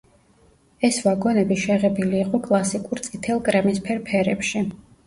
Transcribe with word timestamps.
ეს 0.89 0.97
ვაგონები 1.07 1.59
შეღებილი 1.65 2.19
იყო 2.23 2.43
კლასიკურ 2.49 3.07
წითელ–კრემისფერ 3.09 4.07
ფერებში. 4.11 4.69